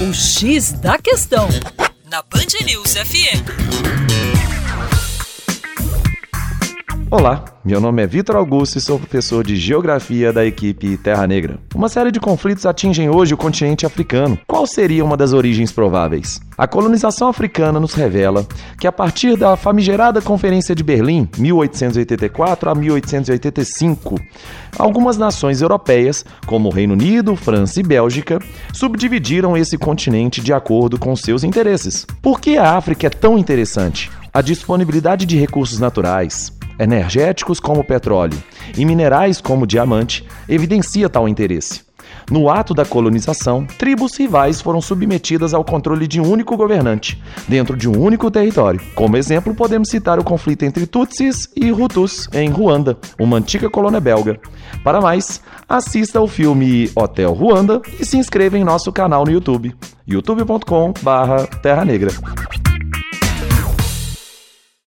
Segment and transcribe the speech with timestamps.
[0.00, 1.46] O X da Questão,
[2.10, 3.44] na Band News FM.
[7.10, 11.58] Olá, meu nome é Vitor Augusto e sou professor de Geografia da equipe Terra Negra.
[11.74, 14.38] Uma série de conflitos atingem hoje o continente africano.
[14.46, 16.40] Qual seria uma das origens prováveis?
[16.56, 18.46] A colonização africana nos revela
[18.78, 24.18] que a partir da famigerada Conferência de Berlim, 1884 a 1885,
[24.78, 28.38] algumas nações europeias, como o Reino Unido, França e Bélgica,
[28.72, 32.06] subdividiram esse continente de acordo com seus interesses.
[32.22, 34.10] Por que a África é tão interessante?
[34.32, 38.42] A disponibilidade de recursos naturais, energéticos como petróleo
[38.76, 41.88] e minerais como diamante, evidencia tal interesse.
[42.30, 47.76] No ato da colonização, tribos rivais foram submetidas ao controle de um único governante, dentro
[47.76, 48.80] de um único território.
[48.94, 54.00] Como exemplo, podemos citar o conflito entre Tutsis e Hutus em Ruanda, uma antiga colônia
[54.00, 54.38] belga.
[54.84, 59.74] Para mais, assista ao filme Hotel Ruanda e se inscreva em nosso canal no YouTube,
[60.06, 62.12] youtube.com/terra negra.